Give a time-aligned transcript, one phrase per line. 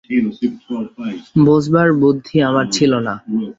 [1.45, 3.13] বোঝবার বুদ্ধি আমার ছিল না।